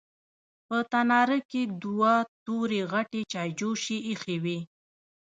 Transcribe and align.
په 0.67 0.77
تناره 0.91 1.39
کې 1.49 1.61
دوه 1.83 2.13
تورې 2.45 2.81
غټې 2.91 3.21
چايجوشې 3.31 3.97
ايښې 4.07 4.37
وې. 4.43 4.59